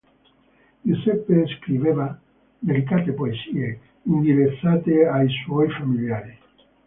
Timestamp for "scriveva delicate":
1.45-3.11